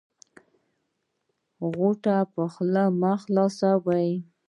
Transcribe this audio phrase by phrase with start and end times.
[1.73, 4.09] غوټه په خوله مه خلاصوی